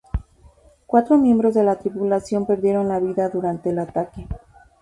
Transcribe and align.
Cuatro 0.87 1.19
miembros 1.19 1.53
de 1.53 1.63
la 1.63 1.75
tripulación, 1.77 2.47
perdieron 2.47 2.87
la 2.87 2.99
vida 2.99 3.29
durante 3.29 3.69
el 3.69 3.77
ataque. 3.77 4.25